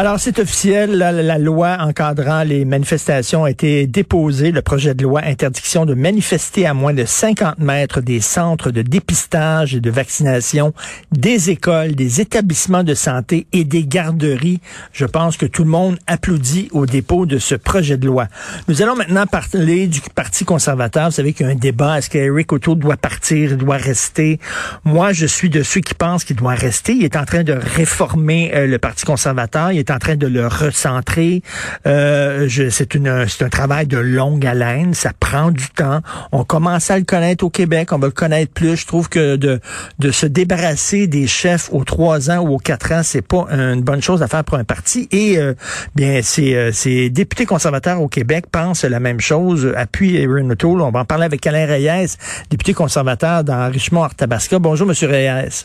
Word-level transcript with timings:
Alors, 0.00 0.20
c'est 0.20 0.38
officiel, 0.38 0.96
la, 0.96 1.10
la, 1.10 1.38
loi 1.38 1.76
encadrant 1.80 2.44
les 2.44 2.64
manifestations 2.64 3.42
a 3.42 3.50
été 3.50 3.88
déposée, 3.88 4.52
le 4.52 4.62
projet 4.62 4.94
de 4.94 5.02
loi 5.02 5.22
interdiction 5.24 5.86
de 5.86 5.94
manifester 5.94 6.66
à 6.66 6.72
moins 6.72 6.94
de 6.94 7.04
50 7.04 7.58
mètres 7.58 8.00
des 8.00 8.20
centres 8.20 8.70
de 8.70 8.82
dépistage 8.82 9.74
et 9.74 9.80
de 9.80 9.90
vaccination, 9.90 10.72
des 11.10 11.50
écoles, 11.50 11.96
des 11.96 12.20
établissements 12.20 12.84
de 12.84 12.94
santé 12.94 13.48
et 13.52 13.64
des 13.64 13.84
garderies. 13.84 14.60
Je 14.92 15.04
pense 15.04 15.36
que 15.36 15.46
tout 15.46 15.64
le 15.64 15.70
monde 15.70 15.98
applaudit 16.06 16.68
au 16.70 16.86
dépôt 16.86 17.26
de 17.26 17.38
ce 17.38 17.56
projet 17.56 17.96
de 17.96 18.06
loi. 18.06 18.28
Nous 18.68 18.82
allons 18.82 18.94
maintenant 18.94 19.26
parler 19.26 19.88
du 19.88 20.00
Parti 20.14 20.44
conservateur. 20.44 21.06
Vous 21.06 21.16
savez 21.16 21.32
qu'il 21.32 21.44
y 21.44 21.48
a 21.48 21.52
un 21.52 21.56
débat. 21.56 21.98
Est-ce 21.98 22.08
qu'Eric 22.08 22.52
O'Toole 22.52 22.78
doit 22.78 22.96
partir, 22.96 23.56
doit 23.56 23.78
rester? 23.78 24.38
Moi, 24.84 25.12
je 25.12 25.26
suis 25.26 25.50
de 25.50 25.64
ceux 25.64 25.80
qui 25.80 25.94
pensent 25.94 26.22
qu'il 26.22 26.36
doit 26.36 26.54
rester. 26.54 26.92
Il 26.92 27.02
est 27.02 27.16
en 27.16 27.24
train 27.24 27.42
de 27.42 27.52
réformer 27.52 28.52
euh, 28.54 28.68
le 28.68 28.78
Parti 28.78 29.04
conservateur. 29.04 29.72
En 29.90 29.98
train 29.98 30.16
de 30.16 30.26
le 30.26 30.46
recentrer. 30.46 31.42
Euh, 31.86 32.48
c'est 32.70 33.42
un 33.42 33.48
travail 33.48 33.86
de 33.86 33.98
longue 33.98 34.46
haleine. 34.46 34.94
Ça 34.94 35.12
prend 35.18 35.50
du 35.50 35.68
temps. 35.70 36.00
On 36.32 36.44
commence 36.44 36.90
à 36.90 36.98
le 36.98 37.04
connaître 37.04 37.44
au 37.44 37.50
Québec. 37.50 37.92
On 37.92 37.98
va 37.98 38.06
le 38.06 38.12
connaître 38.12 38.52
plus. 38.52 38.76
Je 38.76 38.86
trouve 38.86 39.08
que 39.08 39.36
de 39.36 39.60
de 39.98 40.10
se 40.10 40.26
débarrasser 40.26 41.06
des 41.06 41.26
chefs 41.26 41.68
aux 41.72 41.84
trois 41.84 42.30
ans 42.30 42.38
ou 42.38 42.54
aux 42.54 42.58
quatre 42.58 42.92
ans, 42.92 43.02
c'est 43.02 43.22
pas 43.22 43.46
une 43.50 43.82
bonne 43.82 44.02
chose 44.02 44.22
à 44.22 44.28
faire 44.28 44.44
pour 44.44 44.56
un 44.56 44.64
parti. 44.64 45.08
Et 45.10 45.38
euh, 45.38 45.54
bien, 45.94 46.20
ces, 46.22 46.54
euh, 46.54 46.72
ces 46.72 47.10
députés 47.10 47.46
conservateurs 47.46 48.00
au 48.00 48.08
Québec 48.08 48.46
pensent 48.50 48.84
la 48.84 49.00
même 49.00 49.20
chose. 49.20 49.72
Appuie 49.76 50.16
Erin 50.16 50.48
O'Toole. 50.50 50.80
On 50.82 50.90
va 50.90 51.00
en 51.00 51.04
parler 51.04 51.24
avec 51.24 51.46
Alain 51.46 51.66
Reyes, 51.66 52.16
député 52.50 52.74
conservateur 52.74 53.44
dans 53.44 53.70
Richmond-Arthabasca. 53.70 54.58
Bonjour, 54.58 54.86
Monsieur 54.86 55.08
Reyes. 55.08 55.64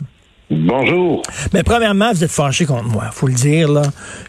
Bonjour. 0.55 1.23
Mais 1.53 1.63
premièrement, 1.63 2.11
vous 2.11 2.23
êtes 2.23 2.31
fâché 2.31 2.65
contre 2.65 2.85
moi, 2.85 3.05
faut 3.11 3.27
le 3.27 3.33
dire 3.33 3.71
là. 3.71 3.81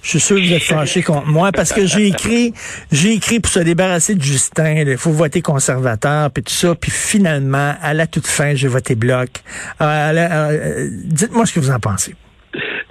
Je 0.03 0.11
suis 0.11 0.21
sûr 0.21 0.37
que 0.37 0.43
vous 0.43 0.53
êtes 0.53 0.63
fâché 0.63 1.03
contre 1.03 1.27
moi 1.27 1.53
parce 1.53 1.73
que 1.73 1.87
j'ai 1.87 2.07
écrit, 2.07 2.55
j'ai 2.91 3.13
écrit 3.13 3.41
pour 3.41 3.53
se 3.53 3.61
débarrasser 3.61 4.15
de 4.15 4.23
Justin. 4.23 4.85
Il 4.87 4.97
faut 4.97 5.11
voter 5.11 5.43
conservateur 5.43 6.31
puis 6.31 6.43
tout 6.43 6.53
ça. 6.53 6.75
Puis 6.75 6.91
finalement, 6.91 7.75
à 7.81 7.95
la 7.95 8.07
toute 8.07 8.27
fin, 8.27 8.55
j'ai 8.55 8.69
voté 8.69 8.95
bloc. 8.95 9.29
Euh, 9.81 9.85
euh, 9.85 10.89
dites-moi 11.05 11.47
ce 11.47 11.53
que 11.53 11.61
vous 11.61 11.71
en 11.71 11.81
pensez. 11.81 12.15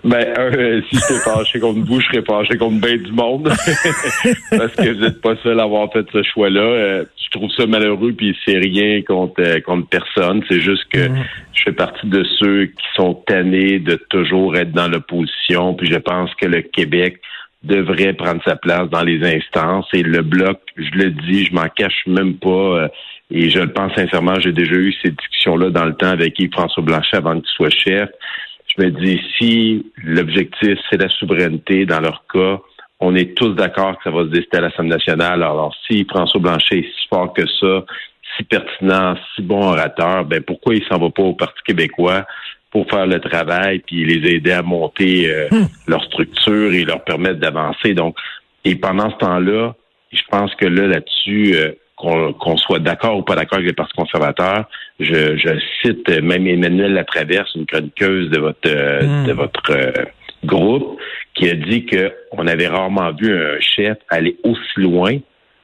Ben, 0.03 0.25
euh, 0.37 0.81
si 0.89 0.97
j'étais 0.97 1.19
fâché 1.21 1.59
contre 1.59 1.79
vous, 1.87 2.01
je 2.01 2.05
serais 2.07 2.23
fâché 2.23 2.57
contre 2.57 2.81
bien 2.81 2.97
du 2.97 3.11
monde. 3.13 3.47
Parce 4.49 4.75
que 4.75 4.93
vous 4.93 4.99
n'êtes 4.99 5.21
pas 5.21 5.35
seul 5.41 5.59
à 5.59 5.63
avoir 5.63 5.91
fait 5.93 6.05
ce 6.11 6.21
choix-là. 6.23 6.59
Euh, 6.59 7.05
trouve 7.33 7.51
ça 7.51 7.65
malheureux, 7.65 8.13
puis 8.13 8.37
c'est 8.45 8.57
rien 8.57 9.01
contre, 9.01 9.41
euh, 9.41 9.59
contre 9.61 9.87
personne. 9.87 10.43
C'est 10.49 10.61
juste 10.61 10.85
que 10.89 11.09
mm. 11.09 11.25
je 11.53 11.63
fais 11.63 11.71
partie 11.71 12.07
de 12.07 12.23
ceux 12.39 12.65
qui 12.67 12.85
sont 12.95 13.15
tannés 13.27 13.79
de 13.79 13.95
toujours 14.09 14.55
être 14.55 14.71
dans 14.71 14.87
l'opposition. 14.87 15.73
Puis 15.73 15.91
je 15.91 15.97
pense 15.97 16.33
que 16.35 16.45
le 16.45 16.61
Québec 16.61 17.19
devrait 17.63 18.13
prendre 18.13 18.41
sa 18.45 18.55
place 18.55 18.89
dans 18.89 19.03
les 19.03 19.23
instances. 19.23 19.87
Et 19.93 20.03
le 20.03 20.21
bloc, 20.21 20.59
je 20.77 20.91
le 20.97 21.11
dis, 21.11 21.45
je 21.45 21.53
m'en 21.53 21.69
cache 21.69 22.03
même 22.07 22.35
pas. 22.35 22.89
et 23.31 23.49
je 23.49 23.59
le 23.59 23.71
pense 23.71 23.93
sincèrement, 23.95 24.39
j'ai 24.39 24.51
déjà 24.51 24.75
eu 24.75 24.93
ces 25.01 25.11
discussions-là 25.11 25.69
dans 25.69 25.85
le 25.85 25.93
temps 25.93 26.09
avec 26.09 26.37
Yves-François 26.39 26.83
Blanchet 26.83 27.17
avant 27.17 27.39
qu'il 27.39 27.49
soit 27.55 27.69
chef 27.69 28.09
je 28.75 28.83
me 28.83 28.89
dis, 28.91 29.21
si 29.37 29.85
l'objectif, 30.03 30.77
c'est 30.89 30.99
la 30.99 31.09
souveraineté, 31.09 31.85
dans 31.85 31.99
leur 31.99 32.25
cas, 32.31 32.59
on 33.03 33.15
est 33.15 33.35
tous 33.35 33.49
d'accord 33.49 33.97
que 33.97 34.03
ça 34.05 34.11
va 34.11 34.23
se 34.23 34.29
décider 34.29 34.57
à 34.57 34.61
l'Assemblée 34.61 34.91
nationale. 34.91 35.43
Alors, 35.43 35.75
si 35.85 36.05
François 36.09 36.39
Blanchet 36.39 36.79
est 36.79 36.83
si 36.83 37.07
fort 37.09 37.33
que 37.33 37.45
ça, 37.45 37.83
si 38.37 38.43
pertinent, 38.43 39.15
si 39.35 39.41
bon 39.41 39.61
orateur, 39.61 40.23
ben 40.23 40.41
pourquoi 40.41 40.75
il 40.75 40.83
s'en 40.85 40.97
va 40.97 41.09
pas 41.09 41.23
au 41.23 41.33
Parti 41.33 41.59
québécois 41.65 42.25
pour 42.71 42.89
faire 42.89 43.05
le 43.05 43.19
travail 43.19 43.79
puis 43.79 44.05
les 44.05 44.35
aider 44.35 44.53
à 44.53 44.61
monter 44.61 45.29
euh, 45.29 45.47
hmm. 45.51 45.65
leur 45.87 46.03
structure 46.05 46.73
et 46.73 46.85
leur 46.85 47.03
permettre 47.03 47.39
d'avancer? 47.39 47.93
Donc, 47.93 48.15
et 48.63 48.75
pendant 48.75 49.11
ce 49.11 49.17
temps-là, 49.17 49.75
je 50.11 50.21
pense 50.31 50.55
que 50.55 50.65
là, 50.65 50.87
là-dessus, 50.87 51.55
euh, 51.55 51.71
qu'on 51.97 52.57
soit 52.57 52.79
d'accord 52.79 53.17
ou 53.17 53.21
pas 53.23 53.35
d'accord 53.35 53.59
avec 53.59 53.69
le 53.69 53.75
Parti 53.75 53.93
conservateur. 53.95 54.65
Je, 54.99 55.37
je, 55.37 55.49
cite 55.81 56.09
même 56.21 56.47
Emmanuel 56.47 56.93
Latraverse, 56.93 57.53
une 57.55 57.65
chroniqueuse 57.65 58.29
de 58.29 58.39
votre 58.39 58.59
euh, 58.67 59.01
hmm. 59.03 59.27
de 59.27 59.33
votre 59.33 59.71
groupe, 60.45 60.99
qui 61.33 61.49
a 61.49 61.55
dit 61.55 61.85
qu'on 61.85 62.47
avait 62.47 62.67
rarement 62.67 63.11
vu 63.13 63.33
un 63.33 63.59
chef 63.59 63.97
aller 64.09 64.37
aussi 64.43 64.59
loin 64.77 65.17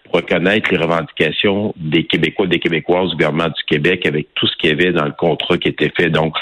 pour 0.05 0.21
reconnaître 0.21 0.71
les 0.71 0.77
revendications 0.77 1.73
des 1.75 2.05
Québécois, 2.05 2.47
des 2.47 2.59
Québécoises 2.59 3.09
du 3.09 3.15
gouvernement 3.15 3.49
du 3.49 3.63
Québec 3.67 4.05
avec 4.05 4.27
tout 4.35 4.47
ce 4.47 4.55
qu'il 4.57 4.69
y 4.69 4.73
avait 4.73 4.91
dans 4.91 5.05
le 5.05 5.11
contrat 5.11 5.57
qui 5.57 5.69
était 5.69 5.91
fait. 5.95 6.09
Donc, 6.09 6.35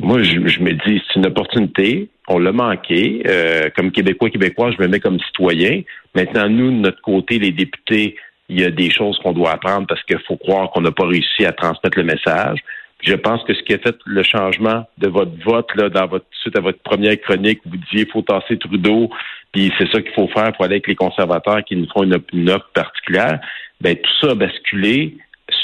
moi, 0.00 0.22
je, 0.22 0.38
me 0.38 0.72
dis, 0.72 1.02
c'est 1.06 1.18
une 1.18 1.26
opportunité. 1.26 2.08
On 2.26 2.38
l'a 2.38 2.52
manqué. 2.52 3.22
Euh, 3.28 3.68
comme 3.76 3.92
Québécois, 3.92 4.30
Québécois, 4.30 4.72
je 4.72 4.82
me 4.82 4.88
mets 4.88 5.00
comme 5.00 5.20
citoyen. 5.20 5.82
Maintenant, 6.14 6.48
nous, 6.48 6.70
de 6.70 6.76
notre 6.76 7.02
côté, 7.02 7.38
les 7.38 7.52
députés, 7.52 8.16
il 8.48 8.60
y 8.60 8.64
a 8.64 8.70
des 8.70 8.90
choses 8.90 9.18
qu'on 9.18 9.32
doit 9.32 9.52
apprendre 9.52 9.86
parce 9.86 10.02
qu'il 10.04 10.18
faut 10.26 10.36
croire 10.36 10.70
qu'on 10.70 10.80
n'a 10.80 10.90
pas 10.90 11.06
réussi 11.06 11.44
à 11.44 11.52
transmettre 11.52 11.98
le 11.98 12.04
message. 12.04 12.58
Je 13.02 13.14
pense 13.14 13.42
que 13.44 13.54
ce 13.54 13.62
qui 13.62 13.74
a 13.74 13.78
fait 13.78 13.96
le 14.04 14.22
changement 14.22 14.86
de 14.98 15.08
votre 15.08 15.32
vote 15.44 15.68
là, 15.74 15.88
dans 15.88 16.06
votre 16.06 16.26
suite 16.42 16.56
à 16.56 16.60
votre 16.60 16.80
première 16.80 17.20
chronique, 17.20 17.60
vous 17.64 17.76
disiez 17.76 18.06
faut 18.06 18.22
tasser 18.22 18.58
Trudeau, 18.58 19.10
puis 19.52 19.72
c'est 19.78 19.90
ça 19.90 20.00
qu'il 20.00 20.12
faut 20.12 20.28
faire 20.28 20.52
pour 20.52 20.64
aller 20.64 20.74
avec 20.74 20.86
les 20.86 20.96
conservateurs 20.96 21.64
qui 21.64 21.76
nous 21.76 21.88
font 21.92 22.02
une, 22.04 22.18
une 22.32 22.50
offre 22.50 22.68
particulière. 22.74 23.40
Ben 23.80 23.96
tout 23.96 24.10
ça 24.20 24.32
a 24.32 24.34
basculé 24.34 25.16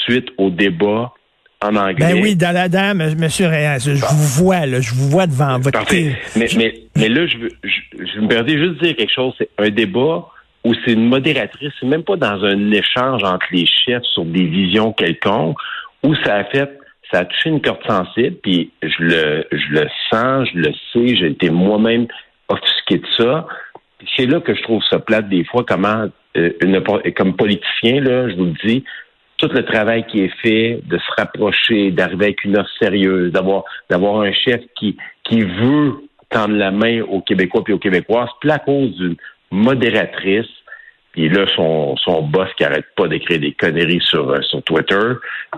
suite 0.05 0.29
au 0.39 0.51
débat 0.51 1.13
en 1.63 1.77
anglais. 1.77 2.15
Ben 2.15 2.23
oui, 2.23 2.37
dans 2.37 2.53
la 2.53 2.69
dame, 2.69 3.03
Monsieur 3.19 3.47
Reyes, 3.47 3.81
je 3.81 3.93
vous 3.93 4.45
vois, 4.45 4.67
là, 4.67 4.81
je 4.81 4.93
vous 4.93 5.09
vois 5.09 5.27
devant 5.27 5.59
votre. 5.59 5.79
Parfait. 5.79 6.17
Mais, 6.37 6.47
mais, 6.57 6.75
mais 6.97 7.09
là, 7.09 7.27
je, 7.27 7.39
veux, 7.39 7.51
je, 7.63 8.05
je 8.15 8.21
me 8.21 8.29
permets 8.29 8.59
juste 8.59 8.81
de 8.81 8.87
dire 8.87 8.97
quelque 8.97 9.13
chose. 9.13 9.35
C'est 9.39 9.51
un 9.59 9.71
débat 9.71 10.27
où 10.67 10.75
c'est 10.85 10.93
une 10.93 11.09
modératrice, 11.09 11.73
c'est 11.79 11.87
même 11.87 12.03
pas 12.03 12.17
dans 12.17 12.45
un 12.45 12.73
échange 12.73 13.23
entre 13.23 13.47
les 13.53 13.67
chefs 13.67 14.03
sur 14.03 14.25
des 14.25 14.45
visions 14.45 14.93
quelconques, 14.93 15.57
où 16.03 16.15
ça 16.25 16.35
a 16.35 16.45
fait, 16.45 16.79
ça 17.11 17.21
a 17.21 17.25
touché 17.25 17.51
une 17.51 17.61
corde 17.61 17.85
sensible, 17.87 18.37
puis 18.43 18.71
je 18.83 19.03
le, 19.03 19.47
je 19.53 19.69
le 19.71 19.89
sens, 20.11 20.49
je 20.53 20.59
le 20.59 20.73
sais, 20.93 21.17
j'ai 21.17 21.29
été 21.29 21.51
moi-même 21.51 22.07
offusqué 22.49 22.99
de 22.99 23.07
ça. 23.19 23.47
C'est 24.17 24.27
là 24.27 24.41
que 24.41 24.55
je 24.55 24.63
trouve 24.63 24.83
ça 24.91 24.99
plate 24.99 25.29
des 25.29 25.45
fois, 25.45 25.65
comment, 25.67 26.07
euh, 26.37 26.51
comme 27.17 27.37
politicien, 27.37 28.01
là, 28.01 28.29
je 28.29 28.37
vous 28.37 28.45
le 28.45 28.55
dis, 28.65 28.85
tout 29.39 29.49
le 29.49 29.65
travail 29.65 30.07
qui 30.07 30.21
est 30.23 30.35
fait, 30.43 30.81
de 30.85 30.99
se 30.99 31.13
rapprocher, 31.17 31.91
d'arriver 31.91 32.27
avec 32.27 32.45
une 32.45 32.57
offre 32.57 32.71
sérieuse, 32.81 33.33
d'avoir 33.33 33.65
d'avoir 33.91 34.23
un 34.23 34.33
chef 34.33 34.63
qui 34.79 34.97
qui 35.25 35.43
veut 35.43 35.95
tendre 36.31 36.55
la 36.55 36.71
main 36.71 37.03
aux 37.03 37.21
Québécois 37.21 37.63
et 37.69 37.73
aux 37.73 37.79
Québécoises, 37.79 38.31
puis 38.41 38.51
à 38.51 38.59
cause 38.59 38.97
d'une 38.97 39.17
modératrice, 39.51 40.49
puis 41.17 41.31
là, 41.31 41.47
son, 41.57 41.97
son 41.97 42.21
boss 42.21 42.49
qui 42.59 42.65
arrête 42.65 42.85
pas 42.95 43.09
d'écrire 43.09 43.41
des 43.41 43.53
conneries 43.53 44.03
sur, 44.03 44.29
euh, 44.29 44.43
sur 44.43 44.63
Twitter, 44.63 44.95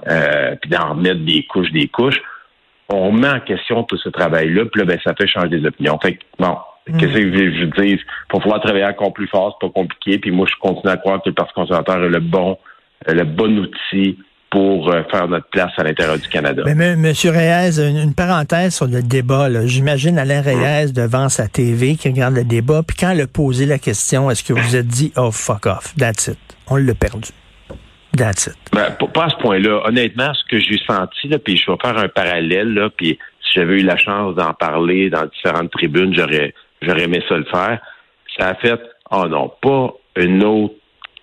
euh, 0.09 0.55
puis 0.63 0.71
d'en 0.71 0.91
remettre 0.91 1.25
des 1.25 1.45
couches, 1.47 1.73
des 1.73 1.89
couches. 1.89 2.23
on 2.89 3.09
remet 3.09 3.29
en 3.29 3.41
question 3.41 3.83
tout 3.83 3.99
ce 3.99 4.09
travail-là, 4.09 4.67
puis 4.67 4.81
là, 4.81 4.87
ben, 4.87 5.01
ça 5.03 5.15
fait 5.17 5.27
changer 5.27 5.49
des 5.49 5.67
opinions. 5.67 5.99
Fait 6.01 6.15
que, 6.15 6.23
bon, 6.39 6.57
qu'est-ce 6.87 7.13
que 7.13 7.21
je 7.21 7.65
dire? 7.65 7.99
Il 7.99 8.01
faut 8.31 8.39
falloir 8.39 8.61
travailler 8.61 8.85
encore 8.85 9.13
plus 9.13 9.27
fort, 9.27 9.59
c'est 9.61 9.67
pas 9.67 9.73
compliqué, 9.73 10.19
puis 10.19 10.31
moi, 10.31 10.47
je 10.49 10.55
continue 10.61 10.93
à 10.93 10.97
croire 10.97 11.21
que 11.21 11.29
le 11.29 11.35
Parti 11.35 11.53
conservateur 11.55 12.05
est 12.05 12.09
le 12.09 12.21
bon, 12.21 12.57
le 13.09 13.25
bon 13.25 13.59
outil 13.59 14.17
pour 14.51 14.91
euh, 14.91 15.03
faire 15.11 15.29
notre 15.29 15.47
place 15.49 15.73
à 15.77 15.83
l'intérieur 15.85 16.19
du 16.19 16.27
Canada. 16.29 16.63
Mais, 16.65 16.75
mais 16.75 16.97
Monsieur 16.97 17.31
Reyes, 17.31 17.79
une, 17.79 17.99
une 17.99 18.15
parenthèse 18.15 18.75
sur 18.75 18.87
le 18.87 19.03
débat. 19.03 19.49
J'imagine 19.67 20.19
Alain 20.19 20.41
Reyes 20.41 20.93
devant 20.93 21.29
sa 21.29 21.49
TV 21.49 21.97
qui 21.97 22.09
regarde 22.09 22.35
le 22.35 22.45
débat, 22.45 22.83
puis 22.87 22.97
quand 22.99 23.11
elle 23.11 23.21
a 23.21 23.27
posé 23.27 23.67
la 23.67 23.79
question, 23.79 24.31
est-ce 24.31 24.43
que 24.43 24.53
vous 24.55 24.63
vous 24.63 24.77
êtes 24.77 24.87
dit 24.87 25.13
oh 25.17 25.31
fuck 25.31 25.67
off, 25.67 25.95
that's 25.99 26.29
it, 26.29 26.39
on 26.69 26.77
l'a 26.77 26.95
perdu, 26.95 27.29
that's 28.17 28.47
it. 28.47 28.57
Ben, 28.73 28.91
pas- 28.99 29.07
pas 29.09 29.25
à 29.25 29.29
ce 29.31 29.37
point-là. 29.37 29.83
Honnêtement, 29.87 30.33
ce 30.33 30.45
que 30.51 30.59
j'ai 30.59 30.79
senti, 30.87 31.29
là, 31.29 31.39
puis 31.39 31.57
je 31.57 31.71
vais 31.71 31.77
faire 31.83 31.99
un 31.99 32.09
parallèle, 32.09 32.73
là, 32.73 32.89
puis 32.97 33.19
si 33.43 33.59
j'avais 33.59 33.81
eu 33.81 33.83
la 33.85 33.97
chance 33.99 34.35
d'en 34.35 34.55
parler 34.55 35.11
dans 35.11 35.27
différentes 35.27 35.71
tribunes, 35.73 36.15
j'aurais 36.15 36.55
j'aurais 36.83 37.03
aimé 37.05 37.23
ça 37.29 37.37
le 37.37 37.45
faire. 37.45 37.81
Ça 38.39 38.49
a 38.49 38.55
fait, 38.55 38.81
oh 39.11 39.27
non, 39.29 39.53
pas 39.61 39.93
une 40.17 40.43
autre 40.45 40.75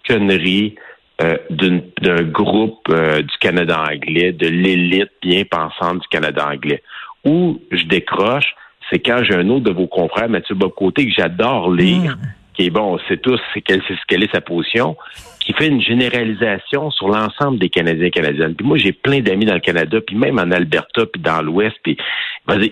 connerie 0.07 0.75
euh, 1.21 1.37
d'un 1.49 2.23
groupe 2.23 2.87
euh, 2.89 3.21
du 3.21 3.37
Canada 3.39 3.85
anglais, 3.89 4.33
de 4.33 4.47
l'élite 4.47 5.11
bien 5.21 5.43
pensante 5.49 5.99
du 5.99 6.07
Canada 6.09 6.47
anglais. 6.51 6.83
Où 7.23 7.61
je 7.71 7.85
décroche, 7.85 8.53
c'est 8.89 8.99
quand 8.99 9.23
j'ai 9.23 9.35
un 9.35 9.49
autre 9.49 9.65
de 9.65 9.71
vos 9.71 9.87
confrères, 9.87 10.29
Mathieu 10.29 10.55
Bocoté, 10.55 11.05
que 11.07 11.13
j'adore 11.15 11.71
lire, 11.71 12.17
qui 12.53 12.67
est 12.67 12.69
bon, 12.69 12.99
c'est 13.07 13.21
tous, 13.21 13.39
c'est 13.53 13.61
quelle, 13.61 13.81
quelle 14.07 14.23
est 14.23 14.31
sa 14.31 14.41
position, 14.41 14.97
qui 15.45 15.53
fait 15.53 15.67
une 15.67 15.81
généralisation 15.81 16.89
sur 16.89 17.07
l'ensemble 17.07 17.59
des 17.59 17.69
Canadiens 17.69 18.07
et 18.07 18.11
Canadiennes. 18.11 18.55
Puis 18.55 18.65
moi, 18.65 18.77
j'ai 18.77 18.91
plein 18.91 19.19
d'amis 19.19 19.45
dans 19.45 19.53
le 19.53 19.59
Canada, 19.59 19.99
puis 20.01 20.15
même 20.15 20.39
en 20.39 20.49
Alberta, 20.49 21.05
puis 21.05 21.21
dans 21.21 21.43
l'Ouest, 21.43 21.75
puis 21.83 21.95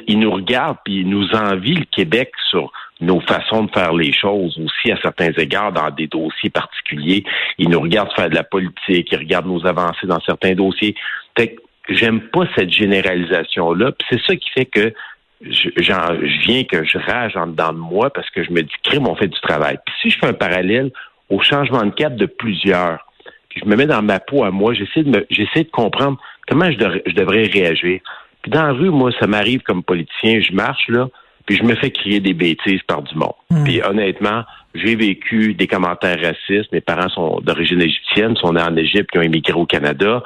ils 0.08 0.20
nous 0.20 0.32
regardent, 0.32 0.80
puis 0.84 1.02
ils 1.02 1.08
nous 1.10 1.30
envient 1.36 1.76
le 1.76 1.86
Québec 1.86 2.32
sur 2.50 2.72
nos 3.00 3.20
façons 3.20 3.66
de 3.66 3.72
faire 3.72 3.94
les 3.94 4.12
choses 4.12 4.58
aussi 4.58 4.92
à 4.92 4.98
certains 5.02 5.32
égards 5.34 5.72
dans 5.72 5.92
des 5.92 6.08
dossiers 6.08 6.50
particuliers. 6.50 7.24
Ils 7.60 7.70
nous 7.70 7.80
regardent 7.80 8.14
faire 8.14 8.30
de 8.30 8.36
la 8.36 8.44
politique, 8.44 9.12
ils 9.12 9.18
regardent 9.18 9.48
nos 9.48 9.66
avancées 9.68 10.08
dans 10.08 10.22
certains 10.22 10.54
dossiers. 10.54 10.96
Fait 11.38 11.56
j'aime 11.90 12.22
pas 12.22 12.46
cette 12.56 12.72
généralisation-là. 12.72 13.92
Puis 13.92 14.08
c'est 14.10 14.22
ça 14.26 14.36
qui 14.36 14.50
fait 14.50 14.66
que 14.66 14.94
je 15.42 16.48
viens 16.48 16.64
que 16.64 16.84
je 16.86 16.98
rage 16.98 17.36
en 17.36 17.48
dedans 17.48 17.74
de 17.74 17.78
moi 17.78 18.10
parce 18.10 18.30
que 18.32 18.44
je 18.44 18.52
me 18.52 18.62
dis, 18.62 18.74
crime, 18.84 19.08
on 19.08 19.16
fait 19.16 19.28
du 19.28 19.40
travail. 19.42 19.78
Puis 19.86 19.96
si 20.02 20.10
je 20.10 20.18
fais 20.18 20.28
un 20.28 20.34
parallèle 20.34 20.92
au 21.30 21.42
changement 21.42 21.84
de 21.86 21.92
cap 21.92 22.16
de 22.16 22.26
plusieurs, 22.26 23.06
puis 23.50 23.62
je 23.64 23.70
me 23.70 23.76
mets 23.76 23.86
dans 23.86 24.02
ma 24.02 24.20
peau 24.20 24.44
à 24.44 24.52
moi, 24.52 24.74
j'essaie 24.74 25.04
de 25.04 25.10
me, 25.10 25.26
j'essaie 25.30 25.64
de 25.64 25.70
comprendre 25.72 26.18
comment 26.48 26.70
je, 26.72 26.78
devrais- 26.78 27.04
je 27.06 27.14
devrais 27.14 27.44
réagir. 27.46 28.00
Puis 28.42 28.52
dans 28.52 28.64
la 28.64 28.74
rue, 28.74 28.90
moi, 28.90 29.12
ça 29.20 29.28
m'arrive 29.28 29.62
comme 29.62 29.84
politicien, 29.84 30.42
je 30.42 30.52
marche 30.54 30.88
là, 30.90 31.08
puis 31.46 31.56
je 31.58 31.64
me 31.64 31.76
fais 31.76 31.92
crier 31.92 32.20
des 32.20 32.34
bêtises 32.34 32.82
par 32.88 33.02
du 33.02 33.16
monde. 33.16 33.34
Puis 33.64 33.82
honnêtement, 33.84 34.44
j'ai 34.76 34.96
vécu 34.96 35.54
des 35.54 35.68
commentaires 35.68 36.20
racistes. 36.22 36.72
Mes 36.72 36.82
parents 36.82 37.10
sont 37.10 37.40
d'origine 37.42 37.82
égyptienne, 37.82 38.36
sont 38.38 38.54
nés 38.54 38.62
en 38.62 38.76
Égypte, 38.76 39.12
qui 39.12 39.20
ont 39.20 39.22
immigré 39.22 39.54
au 39.54 39.66
Canada. 39.66 40.24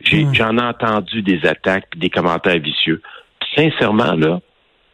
J'ai, 0.00 0.26
J'en 0.32 0.56
ai 0.58 0.62
entendu 0.62 1.22
des 1.22 1.44
attaques, 1.46 1.86
puis 1.90 2.00
des 2.00 2.08
commentaires 2.10 2.58
vicieux. 2.60 3.02
Puis 3.40 3.50
sincèrement, 3.70 4.14
là, 4.14 4.40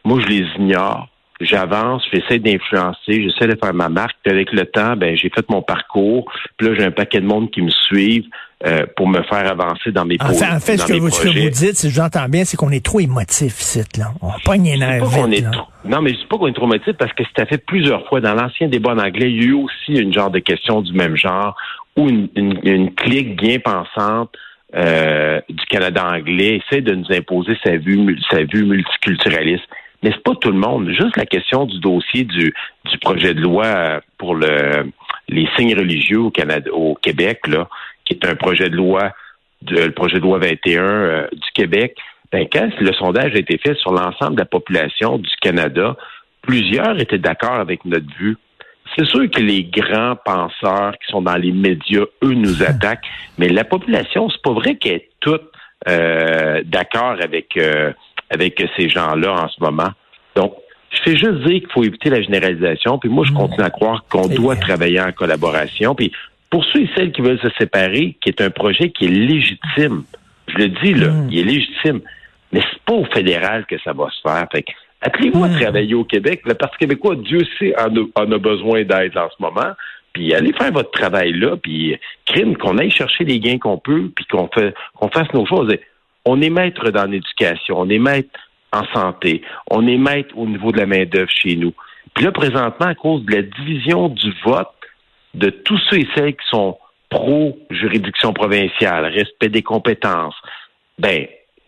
moi, 0.03 0.19
je 0.19 0.27
les 0.27 0.45
ignore. 0.57 1.07
J'avance, 1.39 2.03
j'essaie 2.11 2.39
d'influencer, 2.39 2.97
j'essaie 3.23 3.47
de 3.47 3.57
faire 3.61 3.73
ma 3.73 3.89
marque. 3.89 4.15
Puis 4.23 4.31
avec 4.33 4.51
le 4.51 4.65
temps, 4.65 4.95
ben 4.95 5.15
j'ai 5.15 5.29
fait 5.29 5.47
mon 5.49 5.61
parcours. 5.61 6.31
Puis 6.57 6.67
là, 6.67 6.73
j'ai 6.77 6.83
un 6.85 6.91
paquet 6.91 7.21
de 7.21 7.25
monde 7.27 7.51
qui 7.51 7.61
me 7.61 7.69
suivent 7.69 8.25
euh, 8.65 8.87
pour 8.95 9.07
me 9.07 9.21
faire 9.23 9.49
avancer 9.51 9.91
dans 9.91 10.03
mes 10.03 10.17
fait, 10.17 10.45
en 10.51 10.59
fait 10.59 10.77
ce, 10.77 10.87
que 10.87 10.93
vous, 10.93 11.09
ce 11.11 11.21
que 11.21 11.25
projets. 11.27 11.43
vous 11.43 11.49
dites, 11.49 11.75
si 11.75 11.91
j'entends 11.91 12.27
bien, 12.27 12.43
c'est 12.43 12.57
qu'on 12.57 12.71
est 12.71 12.83
trop 12.83 12.99
émotif 12.99 13.59
ici, 13.61 13.83
là. 13.99 14.05
On 14.19 14.31
pogne 14.43 14.63
les 14.63 14.77
nerfs 14.77 15.03
trop- 15.03 15.11
Non, 15.85 16.01
mais 16.01 16.09
je 16.09 16.15
dis 16.15 16.25
pas 16.25 16.37
qu'on 16.39 16.47
est 16.47 16.53
traumatisé 16.53 16.93
parce 16.93 17.13
que 17.13 17.23
c'était 17.23 17.45
fait 17.45 17.63
plusieurs 17.63 18.07
fois. 18.07 18.19
Dans 18.19 18.33
l'ancien 18.33 18.67
débat 18.67 18.93
en 18.93 18.97
anglais, 18.99 19.31
il 19.31 19.37
y 19.37 19.45
a 19.45 19.49
eu 19.49 19.53
aussi 19.53 19.93
une 20.01 20.11
genre 20.11 20.31
de 20.31 20.39
question 20.39 20.81
du 20.81 20.91
même 20.93 21.15
genre 21.15 21.55
où 21.95 22.09
une, 22.09 22.29
une, 22.35 22.59
une 22.63 22.93
clique 22.95 23.39
bien 23.39 23.59
pensante 23.59 24.31
euh, 24.75 25.39
du 25.49 25.65
Canada 25.67 26.03
anglais 26.05 26.59
essaie 26.61 26.81
de 26.81 26.93
nous 26.95 27.11
imposer 27.11 27.55
sa 27.63 27.77
vue, 27.77 28.19
sa 28.31 28.43
vue 28.43 28.65
multiculturaliste. 28.65 29.63
Mais 30.07 30.13
c'est 30.13 30.23
pas 30.23 30.35
tout 30.39 30.51
le 30.51 30.57
monde. 30.57 30.87
Juste 30.87 31.17
la 31.17 31.25
question 31.25 31.65
du 31.65 31.79
dossier 31.79 32.23
du, 32.23 32.53
du 32.85 32.97
projet 32.99 33.33
de 33.33 33.41
loi 33.41 33.99
pour 34.17 34.35
le, 34.35 34.89
les 35.27 35.49
signes 35.57 35.75
religieux 35.75 36.21
au 36.21 36.31
Canada, 36.31 36.71
au 36.71 36.95
Québec, 36.95 37.45
là, 37.45 37.67
qui 38.05 38.13
est 38.13 38.25
un 38.25 38.35
projet 38.35 38.69
de 38.69 38.77
loi, 38.77 39.11
de, 39.63 39.75
le 39.75 39.91
projet 39.91 40.15
de 40.15 40.21
loi 40.21 40.39
21 40.39 40.81
euh, 40.81 41.27
du 41.33 41.51
Québec. 41.53 41.97
Ben, 42.31 42.47
quand 42.49 42.69
le 42.79 42.93
sondage 42.93 43.33
a 43.35 43.37
été 43.37 43.57
fait 43.57 43.75
sur 43.75 43.91
l'ensemble 43.91 44.35
de 44.35 44.39
la 44.39 44.45
population 44.45 45.17
du 45.17 45.35
Canada, 45.41 45.97
plusieurs 46.41 46.97
étaient 47.01 47.17
d'accord 47.17 47.55
avec 47.55 47.83
notre 47.83 48.07
vue. 48.17 48.37
C'est 48.95 49.07
sûr 49.07 49.29
que 49.29 49.41
les 49.41 49.65
grands 49.65 50.15
penseurs 50.23 50.93
qui 50.99 51.11
sont 51.11 51.21
dans 51.21 51.35
les 51.35 51.51
médias, 51.51 52.05
eux, 52.23 52.33
nous 52.33 52.63
attaquent, 52.63 53.05
mais 53.37 53.49
la 53.49 53.65
population, 53.65 54.29
c'est 54.29 54.41
pas 54.41 54.53
vrai 54.53 54.75
qu'elle 54.75 54.93
est 54.93 55.09
toute 55.19 55.51
euh, 55.89 56.61
d'accord 56.65 57.17
avec 57.21 57.57
euh, 57.57 57.91
avec 58.29 58.63
ces 58.75 58.89
gens-là 58.89 59.33
en 59.33 59.47
ce 59.49 59.61
moment. 59.61 59.89
Donc, 60.35 60.53
je 60.91 61.01
fais 61.01 61.17
juste 61.17 61.43
dire 61.45 61.59
qu'il 61.59 61.71
faut 61.71 61.83
éviter 61.83 62.09
la 62.09 62.21
généralisation. 62.21 62.97
Puis 62.97 63.09
moi, 63.09 63.25
je 63.25 63.33
continue 63.33 63.63
à 63.63 63.69
croire 63.69 64.05
qu'on 64.09 64.27
doit 64.27 64.55
travailler 64.55 65.01
en 65.01 65.11
collaboration. 65.11 65.95
Puis 65.95 66.11
pour 66.49 66.63
ceux 66.65 66.81
et 66.81 66.89
celles 66.95 67.11
qui 67.11 67.21
veulent 67.21 67.39
se 67.39 67.49
séparer, 67.57 68.17
qui 68.21 68.29
est 68.29 68.41
un 68.41 68.49
projet 68.49 68.89
qui 68.89 69.05
est 69.05 69.09
légitime, 69.09 70.03
je 70.47 70.57
le 70.57 70.69
dis 70.69 70.93
là, 70.93 71.11
il 71.29 71.39
est 71.39 71.43
légitime, 71.43 71.99
mais 72.51 72.61
c'est 72.61 72.81
pas 72.83 72.93
au 72.93 73.05
fédéral 73.05 73.65
que 73.65 73.77
ça 73.79 73.91
va 73.93 74.07
se 74.09 74.21
faire. 74.21 74.47
Fait 74.51 74.63
que, 74.63 74.71
appelez-vous 75.01 75.43
à 75.43 75.49
travailler 75.49 75.93
au 75.93 76.05
Québec. 76.05 76.41
Le 76.45 76.53
Parti 76.53 76.77
québécois, 76.77 77.15
Dieu 77.15 77.41
sait, 77.59 77.73
en 77.77 77.93
a, 77.93 78.05
en 78.15 78.31
a 78.31 78.37
besoin 78.37 78.83
d'aide 78.83 79.17
en 79.17 79.29
ce 79.29 79.41
moment. 79.41 79.73
Puis 80.13 80.33
allez 80.33 80.53
faire 80.53 80.71
votre 80.71 80.91
travail 80.91 81.33
là, 81.33 81.57
puis 81.57 81.93
euh, 81.93 81.97
crime, 82.25 82.57
qu'on 82.57 82.77
aille 82.77 82.89
chercher 82.89 83.23
les 83.23 83.39
gains 83.39 83.59
qu'on 83.59 83.77
peut, 83.77 84.09
puis 84.15 84.25
qu'on 84.25 84.47
fait 84.47 84.73
qu'on 84.95 85.09
fasse 85.09 85.31
nos 85.33 85.45
choses. 85.45 85.71
On 86.29 86.41
est 86.41 86.49
maître 86.49 86.91
dans 86.91 87.09
l'éducation, 87.09 87.79
on 87.79 87.89
est 87.89 87.99
maître 87.99 88.37
en 88.73 88.83
santé, 88.93 89.43
on 89.71 89.87
est 89.87 89.97
maître 89.97 90.37
au 90.37 90.45
niveau 90.45 90.73
de 90.73 90.77
la 90.77 90.85
main-d'œuvre 90.85 91.31
chez 91.31 91.55
nous. 91.55 91.73
Puis 92.13 92.25
là, 92.25 92.33
présentement, 92.33 92.87
à 92.87 92.95
cause 92.95 93.23
de 93.23 93.33
la 93.33 93.43
division 93.43 94.09
du 94.09 94.33
vote 94.43 94.67
de 95.35 95.49
tous 95.49 95.79
ceux 95.89 95.99
et 95.99 96.07
celles 96.13 96.35
qui 96.35 96.45
sont 96.49 96.77
pro-juridiction 97.09 98.33
provinciale, 98.33 99.05
respect 99.05 99.47
des 99.47 99.63
compétences, 99.63 100.35
ben, 100.99 101.27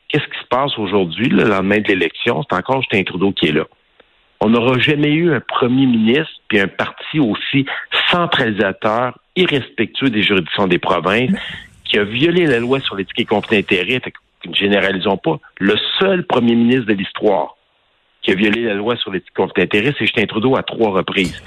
qu'est-ce 0.09 0.25
qui 0.25 0.39
se 0.41 0.47
passe 0.49 0.77
aujourd'hui, 0.77 1.29
le 1.29 1.45
lendemain 1.45 1.79
de 1.79 1.87
l'élection? 1.87 2.43
C'est 2.49 2.57
encore 2.57 2.81
Justin 2.81 3.03
Trudeau 3.03 3.31
qui 3.31 3.47
est 3.47 3.53
là. 3.53 3.63
On 4.41 4.49
n'aura 4.49 4.77
jamais 4.77 5.13
eu 5.13 5.31
un 5.31 5.39
premier 5.39 5.85
ministre 5.85 6.33
puis 6.49 6.59
un 6.59 6.67
parti 6.67 7.21
aussi 7.21 7.65
centralisateur, 8.11 9.17
irrespectueux 9.37 10.09
des 10.09 10.21
juridictions 10.21 10.67
des 10.67 10.79
provinces, 10.79 11.31
qui 11.85 11.97
a 11.97 12.03
violé 12.03 12.45
la 12.45 12.59
loi 12.59 12.81
sur 12.81 12.97
l'éthique 12.97 13.21
et 13.21 13.25
conflit 13.25 13.57
d'intérêt. 13.57 14.01
Ne 14.45 14.53
généralisons 14.53 15.17
pas. 15.17 15.39
Le 15.59 15.75
seul 15.99 16.25
premier 16.25 16.55
ministre 16.55 16.85
de 16.85 16.93
l'histoire 16.93 17.57
qui 18.21 18.31
a 18.31 18.35
violé 18.35 18.63
la 18.63 18.73
loi 18.73 18.95
sur 18.97 19.11
l'éthique 19.11 19.31
et 19.31 19.41
conflit 19.41 19.63
d'intérêt, 19.63 19.93
c'est 19.97 20.05
Justin 20.05 20.25
Trudeau 20.25 20.55
à 20.57 20.63
trois 20.63 20.91
reprises. 20.91 21.41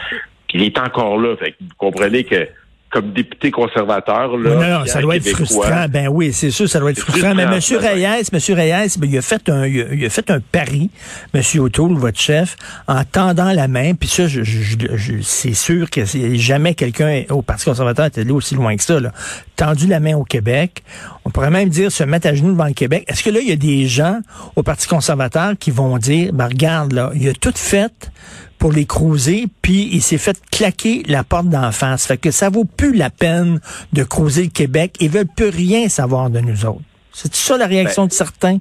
Puis 0.48 0.58
il 0.58 0.62
est 0.64 0.78
encore 0.78 1.18
là. 1.18 1.36
Fait 1.36 1.54
vous 1.60 1.68
comprenez 1.76 2.24
que 2.24 2.48
comme 2.92 3.12
député 3.12 3.50
conservateur, 3.50 4.36
là, 4.36 4.50
non, 4.54 4.80
non, 4.80 4.86
ça 4.86 5.00
doit 5.00 5.16
être 5.16 5.24
Québécois, 5.24 5.46
frustrant. 5.46 5.86
Ben 5.88 6.08
oui, 6.08 6.32
c'est 6.32 6.50
sûr, 6.50 6.68
ça 6.68 6.78
doit 6.78 6.90
être 6.90 7.00
frustrant. 7.00 7.34
Mais 7.34 7.44
M. 7.44 7.50
Reyes, 7.52 8.04
M. 8.32 8.56
Reyes, 8.56 8.94
ben, 8.98 9.08
il 9.10 9.18
a 9.18 9.22
fait 9.22 9.48
un, 9.48 9.66
il 9.66 9.80
a, 9.80 9.84
il 9.94 10.04
a 10.04 10.10
fait 10.10 10.30
un 10.30 10.40
pari, 10.40 10.90
M. 11.34 11.42
O'Toole, 11.58 11.94
votre 11.94 12.18
chef, 12.20 12.56
en 12.86 13.02
tendant 13.04 13.50
la 13.52 13.66
main. 13.66 13.94
Puis 13.94 14.08
ça, 14.10 14.26
je, 14.28 14.42
je- 14.44 14.76
c'est 15.22 15.54
sûr 15.54 15.88
que 15.88 16.02
jamais 16.34 16.74
quelqu'un 16.74 17.22
au 17.30 17.40
Parti 17.42 17.64
conservateur 17.64 18.04
est 18.06 18.18
allé 18.18 18.30
aussi 18.30 18.54
loin 18.54 18.76
que 18.76 18.82
ça. 18.82 19.00
Là. 19.00 19.12
Tendu 19.56 19.86
la 19.86 19.98
main 20.00 20.14
au 20.14 20.24
Québec. 20.24 20.82
On 21.24 21.30
pourrait 21.30 21.50
même 21.50 21.68
dire 21.70 21.90
se 21.90 22.04
mettre 22.04 22.26
à 22.26 22.34
genoux 22.34 22.52
devant 22.52 22.66
le 22.66 22.72
Québec. 22.74 23.04
Est-ce 23.08 23.22
que 23.22 23.30
là, 23.30 23.40
il 23.40 23.48
y 23.48 23.52
a 23.52 23.56
des 23.56 23.86
gens 23.86 24.18
au 24.56 24.62
Parti 24.62 24.86
conservateur 24.88 25.52
qui 25.58 25.70
vont 25.70 25.96
dire, 25.98 26.32
ben 26.32 26.46
regarde, 26.48 26.92
là, 26.92 27.10
il 27.14 27.28
a 27.28 27.32
tout 27.32 27.52
fait 27.54 27.92
pour 28.62 28.70
les 28.70 28.86
cruiser, 28.86 29.46
puis 29.60 29.88
il 29.90 30.00
s'est 30.00 30.18
fait 30.18 30.40
claquer 30.52 31.02
la 31.08 31.24
porte 31.24 31.48
d'en 31.48 31.72
face. 31.72 32.06
Fait 32.06 32.16
que 32.16 32.30
ça 32.30 32.48
vaut 32.48 32.64
plus 32.64 32.96
la 32.96 33.10
peine 33.10 33.58
de 33.92 34.04
cruiser 34.04 34.44
le 34.44 34.50
Québec. 34.50 34.92
Ils 35.00 35.10
veulent 35.10 35.26
plus 35.36 35.48
rien 35.48 35.88
savoir 35.88 36.30
de 36.30 36.38
nous 36.38 36.64
autres. 36.64 36.82
C'est 37.10 37.34
ça 37.34 37.58
la 37.58 37.66
réaction 37.66 38.06
de 38.06 38.12
certains? 38.12 38.58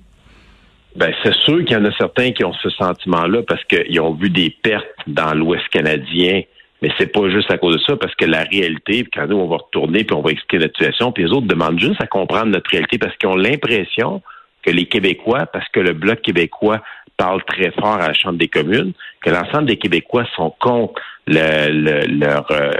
Ben, 0.95 1.13
c'est 1.21 1.35
sûr 1.45 1.59
qu'il 1.59 1.73
y 1.73 1.75
en 1.75 1.85
a 1.85 1.95
certains 1.99 2.31
qui 2.31 2.43
ont 2.43 2.53
ce 2.63 2.71
sentiment-là 2.71 3.43
parce 3.47 3.63
qu'ils 3.65 4.01
ont 4.01 4.15
vu 4.15 4.31
des 4.31 4.49
pertes 4.49 4.87
dans 5.05 5.35
l'Ouest 5.35 5.67
canadien. 5.69 6.41
Mais 6.81 6.89
c'est 6.97 7.11
pas 7.11 7.29
juste 7.29 7.51
à 7.51 7.59
cause 7.59 7.75
de 7.75 7.81
ça, 7.85 7.95
parce 7.95 8.15
que 8.15 8.25
la 8.25 8.41
réalité, 8.41 9.03
puis 9.03 9.11
quand 9.13 9.27
nous, 9.27 9.37
on 9.37 9.47
va 9.47 9.57
retourner, 9.57 10.03
puis 10.03 10.15
on 10.15 10.23
va 10.23 10.31
expliquer 10.31 10.63
notre 10.63 10.79
situation, 10.79 11.11
puis 11.11 11.25
les 11.25 11.29
autres 11.29 11.45
demandent 11.45 11.79
juste 11.79 12.01
à 12.01 12.07
comprendre 12.07 12.47
notre 12.47 12.71
réalité 12.71 12.97
parce 12.97 13.15
qu'ils 13.17 13.29
ont 13.29 13.35
l'impression 13.35 14.23
que 14.63 14.71
les 14.71 14.87
Québécois, 14.87 15.45
parce 15.45 15.69
que 15.69 15.79
le 15.79 15.93
Bloc 15.93 16.23
québécois 16.23 16.81
parle 17.17 17.43
très 17.43 17.71
fort 17.71 17.95
à 18.01 18.07
la 18.07 18.13
Chambre 18.13 18.37
des 18.37 18.47
communes, 18.47 18.93
que 19.23 19.29
l'ensemble 19.29 19.65
des 19.65 19.77
Québécois 19.77 20.25
sont 20.35 20.53
contre 20.59 21.01
le- 21.27 21.69
le- 21.71 22.07
leur, 22.19 22.49
euh, 22.51 22.71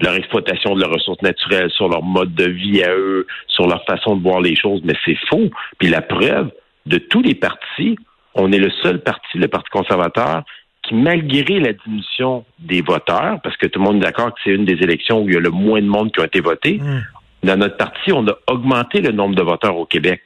leur 0.00 0.14
exploitation 0.14 0.74
de 0.74 0.80
leurs 0.80 0.90
ressources 0.92 1.22
naturelles, 1.22 1.70
sur 1.70 1.88
leur 1.88 2.02
mode 2.02 2.34
de 2.34 2.48
vie 2.48 2.82
à 2.82 2.92
eux, 2.94 3.26
sur 3.46 3.66
leur 3.66 3.84
façon 3.84 4.16
de 4.16 4.22
voir 4.22 4.40
les 4.40 4.56
choses, 4.56 4.80
mais 4.84 4.94
c'est 5.04 5.16
faux. 5.28 5.50
Puis 5.78 5.88
la 5.88 6.02
preuve 6.02 6.50
de 6.86 6.98
tous 6.98 7.22
les 7.22 7.34
partis 7.34 7.96
on 8.34 8.52
est 8.52 8.58
le 8.58 8.70
seul 8.82 9.00
parti, 9.00 9.36
le 9.36 9.48
Parti 9.48 9.68
conservateur, 9.70 10.44
qui, 10.84 10.94
malgré 10.94 11.58
la 11.58 11.72
diminution 11.72 12.44
des 12.60 12.82
voteurs, 12.82 13.40
parce 13.42 13.56
que 13.56 13.66
tout 13.66 13.80
le 13.80 13.84
monde 13.86 13.96
est 13.96 14.06
d'accord 14.06 14.32
que 14.32 14.38
c'est 14.44 14.50
une 14.50 14.64
des 14.64 14.74
élections 14.80 15.22
où 15.22 15.28
il 15.28 15.34
y 15.34 15.36
a 15.36 15.40
le 15.40 15.50
moins 15.50 15.80
de 15.80 15.86
monde 15.88 16.12
qui 16.12 16.20
ont 16.20 16.24
été 16.24 16.40
votés, 16.40 16.78
Mm. 16.80 17.00
dans 17.42 17.56
notre 17.56 17.76
parti, 17.76 18.12
on 18.12 18.24
a 18.28 18.34
augmenté 18.48 19.00
le 19.00 19.10
nombre 19.10 19.34
de 19.34 19.42
voteurs 19.42 19.76
au 19.76 19.86
Québec. 19.86 20.22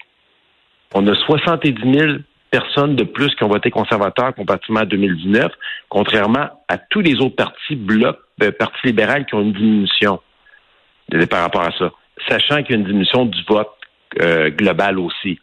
On 0.95 1.07
a 1.07 1.15
70 1.15 1.75
000 1.99 2.13
personnes 2.53 2.97
de 2.97 3.05
plus 3.05 3.35
qui 3.35 3.43
ont 3.45 3.49
voté 3.49 3.71
conservateur 3.71 4.35
comparativement 4.35 4.81
à 4.81 4.85
2019, 4.85 5.51
contrairement 5.89 6.51
à 6.69 6.77
tous 6.77 7.01
les 7.01 7.15
autres 7.15 7.35
partis 7.35 7.75
blocs, 7.75 8.19
euh, 8.43 8.53
partis 8.53 8.87
libéraux 8.89 9.25
qui 9.27 9.35
ont 9.35 9.41
une 9.41 9.55
diminution 9.55 10.21
par 11.31 11.41
rapport 11.43 11.63
à 11.63 11.73
ça. 11.79 11.91
Sachant 12.29 12.63
qu'il 12.63 12.75
y 12.75 12.75
a 12.75 12.81
une 12.81 12.87
diminution 12.87 13.25
du 13.25 13.43
vote 13.49 13.71
euh, 14.21 14.51
global 14.51 14.99
aussi, 14.99 15.41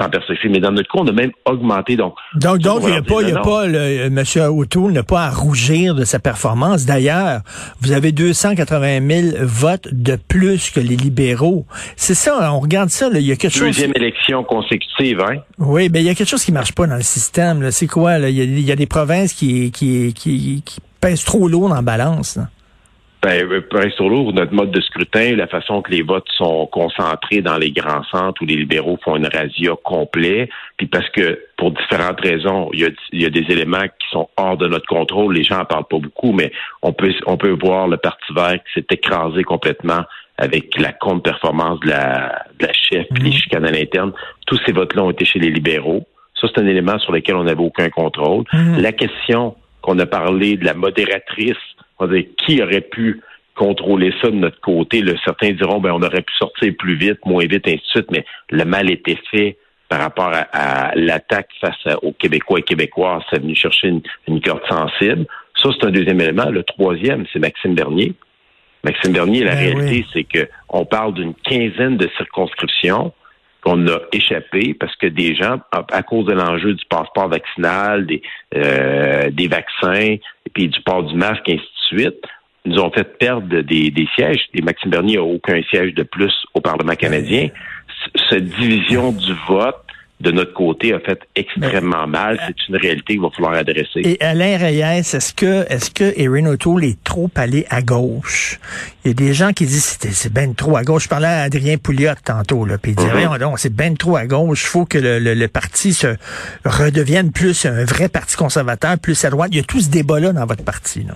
en 0.00 0.10
perspective. 0.10 0.50
Mais 0.50 0.60
dans 0.60 0.72
notre 0.72 0.88
cas, 0.88 1.00
on 1.00 1.06
a 1.06 1.12
même 1.12 1.32
augmenté. 1.44 1.96
Donc, 1.96 2.14
Donc, 2.34 2.58
donc, 2.58 2.82
on 2.82 2.88
il 2.88 2.92
n'y 2.92 2.96
a 2.96 3.02
pas, 3.02 3.22
il 3.22 3.28
y 3.28 3.32
a 3.32 3.40
pas, 3.40 3.66
le, 3.66 4.06
M. 4.06 4.22
O'Toole 4.50 4.92
n'a 4.92 5.02
pas 5.02 5.24
à 5.24 5.30
rougir 5.30 5.94
de 5.94 6.04
sa 6.04 6.18
performance. 6.18 6.86
D'ailleurs, 6.86 7.40
vous 7.80 7.92
avez 7.92 8.12
280 8.12 9.08
000 9.08 9.36
votes 9.42 9.88
de 9.92 10.16
plus 10.16 10.70
que 10.70 10.80
les 10.80 10.96
libéraux. 10.96 11.66
C'est 11.96 12.14
ça, 12.14 12.52
on 12.52 12.60
regarde 12.60 12.90
ça, 12.90 13.08
là, 13.10 13.18
il 13.18 13.26
y 13.26 13.32
a 13.32 13.36
quelque 13.36 13.52
chose. 13.52 13.68
deuxième 13.68 13.92
élection 13.94 14.44
consécutive, 14.44 15.20
hein? 15.20 15.40
Oui, 15.58 15.88
ben 15.88 16.00
il 16.00 16.06
y 16.06 16.08
a 16.08 16.14
quelque 16.14 16.28
chose 16.28 16.44
qui 16.44 16.52
marche 16.52 16.72
pas 16.72 16.86
dans 16.86 16.96
le 16.96 17.02
système. 17.02 17.70
C'est 17.70 17.86
quoi? 17.86 18.18
là? 18.18 18.28
Il 18.28 18.36
y 18.36 18.40
a, 18.40 18.44
il 18.44 18.60
y 18.60 18.72
a 18.72 18.76
des 18.76 18.86
provinces 18.86 19.32
qui, 19.32 19.70
qui, 19.70 20.12
qui, 20.14 20.62
qui 20.64 20.80
pèsent 21.00 21.24
trop 21.24 21.48
lourd 21.48 21.68
dans 21.68 21.74
la 21.74 21.82
balance. 21.82 22.36
là. 22.36 22.48
Ben, 23.24 23.42
euh, 23.50 23.62
pareil 23.62 23.90
sur 23.96 24.06
l'eau, 24.06 24.32
notre 24.32 24.52
mode 24.52 24.70
de 24.70 24.82
scrutin, 24.82 25.34
la 25.34 25.46
façon 25.46 25.80
que 25.80 25.90
les 25.90 26.02
votes 26.02 26.28
sont 26.36 26.66
concentrés 26.66 27.40
dans 27.40 27.56
les 27.56 27.70
grands 27.70 28.04
centres 28.12 28.42
où 28.42 28.44
les 28.44 28.56
libéraux 28.56 28.98
font 29.02 29.16
une 29.16 29.26
razzia 29.26 29.72
complet, 29.82 30.50
puis 30.76 30.86
parce 30.88 31.08
que 31.08 31.40
pour 31.56 31.70
différentes 31.70 32.20
raisons, 32.20 32.68
il 32.74 32.80
y 32.80 32.84
a, 32.84 32.90
il 33.12 33.22
y 33.22 33.24
a 33.24 33.30
des 33.30 33.46
éléments 33.50 33.80
qui 33.80 34.10
sont 34.10 34.28
hors 34.36 34.58
de 34.58 34.66
notre 34.66 34.86
contrôle. 34.86 35.32
Les 35.32 35.42
gens 35.42 35.60
en 35.60 35.64
parlent 35.64 35.88
pas 35.88 36.00
beaucoup, 36.00 36.32
mais 36.32 36.52
on 36.82 36.92
peut 36.92 37.14
on 37.24 37.38
peut 37.38 37.56
voir 37.58 37.88
le 37.88 37.96
Parti 37.96 38.30
vert 38.34 38.56
qui 38.56 38.80
s'est 38.80 38.86
écrasé 38.90 39.42
complètement 39.42 40.02
avec 40.36 40.78
la 40.78 40.92
contre-performance 40.92 41.80
de 41.80 41.88
la, 41.88 42.44
de 42.60 42.66
la 42.66 42.72
chef, 42.74 43.06
puis 43.14 43.22
les 43.22 43.32
chicanes 43.32 43.64
à 43.64 43.70
l'interne. 43.70 44.12
Tous 44.46 44.60
ces 44.66 44.72
votes-là 44.72 45.02
ont 45.02 45.10
été 45.10 45.24
chez 45.24 45.38
les 45.38 45.50
libéraux. 45.50 46.06
Ça, 46.38 46.46
c'est 46.54 46.60
un 46.60 46.66
élément 46.66 46.98
sur 46.98 47.12
lequel 47.12 47.36
on 47.36 47.44
n'avait 47.44 47.64
aucun 47.64 47.88
contrôle. 47.88 48.44
La 48.52 48.92
question 48.92 49.56
qu'on 49.80 49.98
a 49.98 50.04
parlé 50.04 50.58
de 50.58 50.64
la 50.66 50.74
modératrice, 50.74 51.56
on 51.98 52.06
va 52.06 52.14
dire, 52.14 52.26
qui 52.36 52.62
aurait 52.62 52.80
pu 52.80 53.20
contrôler 53.54 54.12
ça 54.20 54.28
de 54.30 54.36
notre 54.36 54.60
côté? 54.60 55.00
Là, 55.02 55.12
certains 55.24 55.52
diront, 55.52 55.80
ben, 55.80 55.92
on 55.92 56.02
aurait 56.02 56.22
pu 56.22 56.32
sortir 56.38 56.72
plus 56.78 56.96
vite, 56.96 57.18
moins 57.24 57.46
vite, 57.46 57.66
ainsi 57.66 57.76
de 57.76 57.82
suite, 57.84 58.10
mais 58.10 58.24
le 58.50 58.64
mal 58.64 58.90
était 58.90 59.18
fait 59.30 59.56
par 59.88 60.00
rapport 60.00 60.32
à, 60.32 60.40
à 60.90 60.94
l'attaque 60.96 61.50
face 61.60 61.76
à- 61.86 62.02
aux 62.02 62.12
Québécois 62.12 62.58
et 62.60 62.62
Québécoises. 62.62 63.22
Ça 63.30 63.36
est 63.36 63.40
venu 63.40 63.54
chercher 63.54 63.88
une, 63.88 64.00
une 64.28 64.40
corde 64.40 64.66
sensible. 64.68 65.26
Ça, 65.62 65.70
c'est 65.78 65.86
un 65.86 65.90
deuxième 65.90 66.20
élément. 66.20 66.50
Le 66.50 66.62
troisième, 66.64 67.26
c'est 67.32 67.38
Maxime 67.38 67.74
Bernier. 67.74 68.12
Maxime 68.82 69.12
Bernier, 69.12 69.44
la 69.44 69.52
Ben 69.54 69.58
réalité, 69.76 70.04
oui. 70.04 70.06
c'est 70.12 70.24
que 70.24 70.48
on 70.68 70.84
parle 70.84 71.14
d'une 71.14 71.34
quinzaine 71.34 71.96
de 71.96 72.08
circonscriptions 72.16 73.12
qu'on 73.64 73.86
a 73.88 73.98
échappé 74.12 74.74
parce 74.74 74.94
que 74.96 75.06
des 75.06 75.34
gens, 75.34 75.58
à, 75.72 76.02
cause 76.02 76.26
de 76.26 76.32
l'enjeu 76.32 76.74
du 76.74 76.84
passeport 76.88 77.28
vaccinal, 77.28 78.06
des, 78.06 78.22
euh, 78.54 79.30
des 79.30 79.48
vaccins, 79.48 79.94
et 80.16 80.20
puis 80.52 80.68
du 80.68 80.80
port 80.82 81.02
du 81.04 81.14
masque, 81.16 81.48
et 81.48 81.54
ainsi 81.54 81.62
de 81.62 81.98
suite, 81.98 82.24
nous 82.66 82.78
ont 82.78 82.90
fait 82.90 83.18
perdre 83.18 83.60
des, 83.62 83.90
des 83.90 84.08
sièges. 84.14 84.46
Et 84.54 84.62
Maxime 84.62 84.90
Bernier 84.90 85.16
n'a 85.16 85.22
aucun 85.22 85.60
siège 85.70 85.94
de 85.94 86.02
plus 86.02 86.32
au 86.54 86.60
Parlement 86.60 86.94
canadien. 86.94 87.48
C- 88.04 88.10
Cette 88.30 88.48
division 88.48 89.12
du 89.12 89.32
vote 89.48 89.83
de 90.24 90.30
notre 90.32 90.52
côté 90.54 90.92
a 90.94 90.98
fait 91.00 91.20
extrêmement 91.36 92.06
mal. 92.06 92.40
C'est 92.46 92.68
une 92.68 92.76
réalité 92.76 93.12
qu'il 93.14 93.22
va 93.22 93.30
falloir 93.30 93.52
adresser. 93.54 94.00
Et 94.02 94.20
Alain 94.20 94.56
Reyes, 94.58 94.80
est-ce 94.98 95.32
que 95.34 95.70
est-ce 95.72 95.90
que 95.90 96.12
Erin 96.18 96.46
O'Toole 96.46 96.84
est 96.84 97.04
trop 97.04 97.30
allé 97.36 97.66
à 97.70 97.82
gauche? 97.82 98.58
Il 99.04 99.08
y 99.08 99.10
a 99.10 99.14
des 99.14 99.34
gens 99.34 99.52
qui 99.52 99.66
disent 99.66 99.98
c'est 100.00 100.12
c'est 100.12 100.32
ben 100.32 100.54
trop 100.54 100.76
à 100.76 100.82
gauche. 100.82 101.04
Je 101.04 101.08
parlais 101.08 101.28
à 101.28 101.42
Adrien 101.42 101.76
Pouliot 101.76 102.10
tantôt, 102.24 102.64
là, 102.64 102.78
puis 102.78 102.92
il 102.92 102.96
dit 102.96 103.04
donc, 103.38 103.58
c'est 103.58 103.74
ben 103.74 103.96
trop 103.96 104.16
à 104.16 104.26
gauche. 104.26 104.62
Il 104.64 104.68
faut 104.68 104.84
que 104.86 104.98
le, 104.98 105.18
le- 105.18 105.34
le 105.34 105.48
parti 105.48 105.92
se 105.92 106.16
redevienne 106.64 107.30
plus 107.32 107.66
un 107.66 107.84
vrai 107.84 108.08
parti 108.08 108.36
conservateur, 108.36 108.98
plus 108.98 109.24
à 109.24 109.30
droite. 109.30 109.50
Il 109.52 109.58
y 109.58 109.60
a 109.60 109.64
tout 109.64 109.80
ce 109.80 109.90
débat-là 109.90 110.32
dans 110.32 110.46
votre 110.46 110.64
parti. 110.64 111.04
Là. 111.04 111.14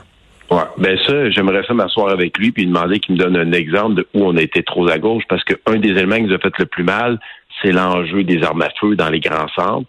Ouais, 0.50 0.64
ben 0.78 0.98
ça, 1.06 1.30
j'aimerais 1.30 1.62
ça 1.66 1.74
m'asseoir 1.74 2.08
avec 2.10 2.38
lui 2.38 2.52
puis 2.52 2.66
demander 2.66 3.00
qu'il 3.00 3.14
me 3.14 3.20
donne 3.20 3.36
un 3.36 3.52
exemple 3.52 3.96
de 3.96 4.08
où 4.14 4.24
on 4.24 4.36
a 4.36 4.40
été 4.42 4.62
trop 4.62 4.88
à 4.88 4.98
gauche 4.98 5.24
parce 5.28 5.44
que 5.44 5.54
un 5.66 5.76
des 5.76 5.88
éléments 5.90 6.16
qui 6.16 6.22
nous 6.22 6.34
a 6.34 6.38
fait 6.38 6.52
le 6.58 6.66
plus 6.66 6.84
mal, 6.84 7.18
c'est 7.62 7.72
l'enjeu 7.72 8.24
des 8.24 8.42
armes 8.42 8.62
à 8.62 8.70
feu 8.80 8.96
dans 8.96 9.10
les 9.10 9.20
grands 9.20 9.48
centres, 9.48 9.88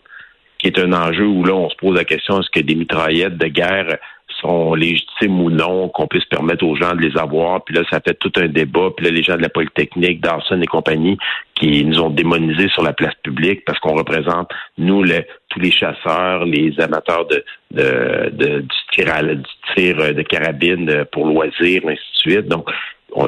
qui 0.58 0.68
est 0.68 0.80
un 0.80 0.94
enjeu 0.94 1.26
où 1.26 1.44
là 1.44 1.54
on 1.54 1.70
se 1.70 1.76
pose 1.76 1.96
la 1.96 2.06
question 2.06 2.40
est-ce 2.40 2.50
que 2.50 2.60
des 2.60 2.76
mitraillettes 2.76 3.38
de 3.38 3.48
guerre 3.48 3.98
sont 4.42 4.74
légitimes 4.74 5.42
ou 5.42 5.50
non, 5.50 5.90
qu'on 5.90 6.08
puisse 6.08 6.26
permettre 6.26 6.66
aux 6.66 6.76
gens 6.76 6.96
de 6.96 7.02
les 7.02 7.18
avoir? 7.18 7.64
Puis 7.64 7.76
là, 7.76 7.84
ça 7.90 8.00
fait 8.00 8.14
tout 8.14 8.32
un 8.38 8.48
débat. 8.48 8.90
Puis 8.96 9.06
là, 9.06 9.12
les 9.12 9.24
gens 9.24 9.36
de 9.36 9.42
la 9.42 9.50
Polytechnique, 9.50 10.22
Dawson 10.22 10.62
et 10.62 10.66
compagnie, 10.66 11.18
qui 11.56 11.84
nous 11.84 12.00
ont 12.00 12.10
démonisés 12.10 12.70
sur 12.70 12.84
la 12.84 12.94
place 12.94 13.14
publique 13.24 13.66
parce 13.66 13.80
qu'on 13.80 13.96
représente, 13.96 14.50
nous, 14.78 15.04
tous 15.50 15.60
les 15.60 15.72
chasseurs, 15.72 16.46
les 16.46 16.74
amateurs 16.80 17.28
de, 17.28 18.30
du, 18.32 18.68
tir 18.94 19.14
à, 19.14 19.24
du 19.24 19.44
tir 19.76 19.98
de 20.14 20.22
carabine 20.22 21.06
pour 21.12 21.26
loisirs, 21.26 21.82
ainsi 21.86 21.96
de 21.96 22.32
suite. 22.32 22.48
Donc, 22.48 22.70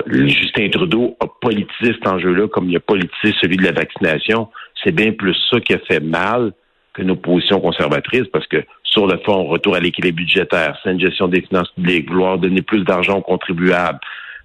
Justin 0.07 0.69
Trudeau 0.69 1.17
a 1.19 1.27
politisé 1.27 1.93
cet 1.93 2.07
enjeu-là 2.07 2.47
comme 2.47 2.69
il 2.69 2.75
a 2.77 2.79
politisé 2.79 3.33
celui 3.41 3.57
de 3.57 3.63
la 3.63 3.71
vaccination. 3.71 4.49
C'est 4.83 4.93
bien 4.95 5.11
plus 5.11 5.35
ça 5.49 5.59
qui 5.59 5.73
a 5.73 5.79
fait 5.79 5.99
mal 5.99 6.53
que 6.93 7.01
nos 7.01 7.15
positions 7.15 7.59
conservatrices, 7.59 8.27
parce 8.33 8.47
que 8.47 8.63
sur 8.83 9.07
le 9.07 9.17
fond, 9.25 9.45
retour 9.45 9.75
à 9.75 9.79
l'équilibre 9.79 10.17
budgétaire, 10.17 10.77
saine 10.83 10.99
gestion 10.99 11.27
des 11.29 11.41
finances 11.41 11.71
publiques, 11.71 12.09
vouloir 12.09 12.37
donner 12.37 12.61
plus 12.61 12.83
d'argent 12.83 13.17
aux 13.19 13.21
contribuables. 13.21 13.99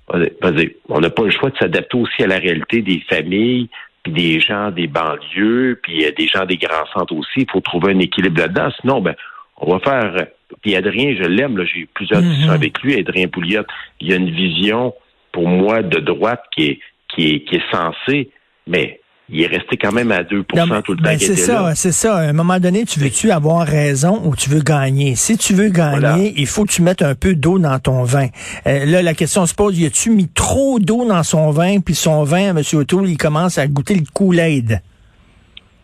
On 0.09 1.01
n'a 1.01 1.11
pas 1.11 1.25
le 1.25 1.31
choix 1.31 1.51
de 1.51 1.57
s'adapter 1.59 1.97
aussi 1.99 2.23
à 2.23 2.29
la 2.29 2.39
réalité 2.39 2.81
des 2.83 3.01
familles, 3.09 3.69
puis 4.05 4.13
des 4.13 4.39
gens 4.41 4.71
des 4.71 4.87
banlieues, 4.87 5.81
puis 5.83 6.05
euh, 6.05 6.13
des 6.17 6.29
gens 6.29 6.45
des 6.47 6.57
grands 6.59 6.87
centres 6.95 7.15
aussi. 7.15 7.41
Il 7.41 7.51
faut 7.51 7.61
trouver 7.61 7.93
un 7.93 7.99
équilibre 7.99 8.41
là-dedans. 8.41 8.69
Sinon, 8.81 9.01
ben, 9.01 9.17
on 9.57 9.73
va 9.77 9.81
faire. 9.81 10.15
euh, 10.17 10.25
Puis 10.63 10.77
Adrien, 10.77 11.17
je 11.21 11.25
l'aime, 11.29 11.59
là, 11.59 11.65
j'ai 11.65 11.81
eu 11.81 11.89
plusieurs 11.93 12.23
Mhm. 12.23 12.29
discussions 12.29 12.53
avec 12.53 12.81
lui, 12.83 12.95
Adrien 12.97 13.27
Pouliot. 13.27 13.65
Il 14.01 14.09
y 14.09 14.13
a 14.13 14.17
une 14.17 14.31
vision, 14.31 14.95
pour 15.37 15.49
moi, 15.49 15.83
de 15.83 16.01
droite 16.01 16.41
qui 16.55 16.65
est, 16.65 16.79
qui 17.15 17.27
est, 17.31 17.45
qui 17.45 17.57
est 17.57 17.71
censée, 17.71 18.31
mais 18.67 19.01
il 19.29 19.43
est 19.43 19.47
resté 19.49 19.77
quand 19.77 19.93
même 19.93 20.11
à 20.11 20.23
2 20.23 20.37
Non, 20.55 20.81
tout 20.81 20.93
le 20.93 20.97
temps 20.97 21.03
ben, 21.05 21.19
c'est 21.19 21.37
ça, 21.37 21.75
c'est 21.75 21.93
ça. 21.93 22.17
À 22.17 22.21
un 22.23 22.33
moment 22.33 22.59
donné, 22.59 22.87
tu 22.87 22.99
veux-tu 22.99 23.31
avoir 23.31 23.67
raison 23.67 24.23
ou 24.25 24.35
tu 24.35 24.49
veux 24.49 24.63
gagner? 24.63 25.15
Si 25.15 25.37
tu 25.37 25.53
veux 25.53 25.69
gagner, 25.69 26.01
Voilà. 26.01 26.17
il 26.17 26.47
faut 26.47 26.65
que 26.65 26.73
tu 26.73 26.81
mettes 26.81 27.03
un 27.03 27.15
peu 27.15 27.35
d'eau 27.35 27.59
dans 27.59 27.79
ton 27.79 28.03
vin. 28.05 28.29
Euh, 28.67 28.87
là, 28.87 29.03
la 29.03 29.13
question 29.13 29.45
se 29.45 29.55
pose, 29.55 29.79
y 29.79 29.85
a-tu 29.85 30.09
mis 30.09 30.29
trop 30.33 30.79
d'eau 30.79 31.05
dans 31.07 31.23
son 31.23 31.51
vin, 31.51 31.81
puis 31.81 31.95
son 31.95 32.25
vin, 32.25 32.57
M. 32.57 32.63
O'Toole, 32.73 33.11
il 33.11 33.19
commence 33.19 33.59
à 33.59 33.67
goûter 33.67 33.95
le 33.97 34.05
Kool-Aid? 34.15 34.81